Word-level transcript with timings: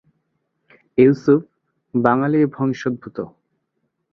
ইউসুফ, 0.97 1.41
বাঙ্গালী 1.93 2.39
বংশোদ্ভূত। 2.53 3.17